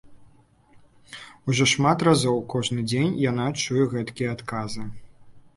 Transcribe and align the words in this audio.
Ужо 1.53 1.67
шмат 1.73 2.07
разоў, 2.09 2.41
кожны 2.53 2.87
дзень 2.89 3.13
яна 3.29 3.47
чуе 3.61 3.83
гэткія 3.93 4.35
адказы. 4.39 4.91